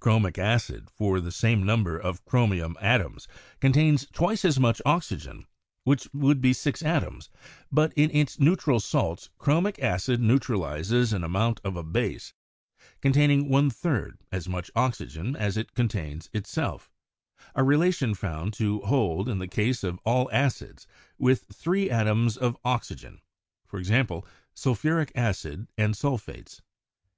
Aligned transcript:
Chromic 0.00 0.36
acid 0.36 0.90
for 0.90 1.18
the 1.18 1.32
same 1.32 1.64
number 1.64 1.96
of 1.96 2.22
chromium 2.26 2.76
atoms 2.78 3.26
contains 3.58 4.04
twice 4.12 4.44
as 4.44 4.60
much 4.60 4.82
oxygen, 4.84 5.46
which 5.84 6.06
would 6.12 6.42
be 6.42 6.52
six 6.52 6.82
atoms; 6.82 7.30
but 7.70 7.90
in 7.96 8.10
its 8.14 8.38
neutral 8.38 8.80
salts 8.80 9.30
chromic 9.38 9.78
acid 9.82 10.20
neutralizes 10.20 11.14
an 11.14 11.24
amount 11.24 11.58
of 11.64 11.74
a 11.74 11.82
base 11.82 12.34
containing 13.00 13.48
one 13.48 13.70
third 13.70 14.18
as 14.30 14.46
much 14.46 14.70
oxygen 14.76 15.34
as 15.34 15.56
it 15.56 15.72
contains 15.72 16.28
itself, 16.34 16.90
a 17.54 17.64
relation 17.64 18.14
found 18.14 18.52
to 18.52 18.80
hold 18.80 19.26
in 19.26 19.38
the 19.38 19.48
case 19.48 19.82
of 19.82 19.98
all 20.04 20.28
acids 20.32 20.86
with 21.16 21.46
three 21.50 21.88
atoms 21.88 22.36
of 22.36 22.58
oxygen— 22.62 23.22
e.g. 23.74 24.04
sulphuric 24.52 25.12
acid 25.14 25.66
and 25.78 25.96
sulphates. 25.96 26.60